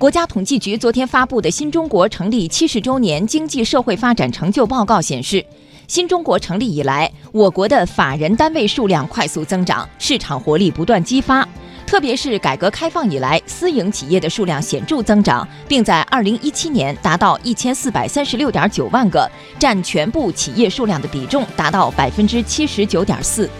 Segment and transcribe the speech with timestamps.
[0.00, 5.44] 国家统计局昨天发布的新中国成立七十周年经济社会发展成就报告显示
[5.88, 11.46] 新中国成立以来我国的法人单位数量快速增长市场活力不断激发
[11.86, 23.50] 特别是改革开放以来私营企业的数量显著增长并在二零一七年达到一千四百三十六点九万个占全部企业数量的比重达到百分之七十九点四。